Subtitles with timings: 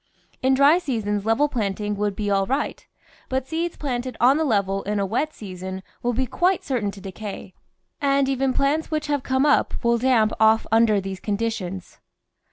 [0.41, 2.87] In dry seasons level planting would be all right,
[3.29, 6.99] but seeds planted on the level in a wet season will be quite certain to
[6.99, 7.53] decay,
[8.01, 11.99] and even plants which have come up will damp off under these conditions.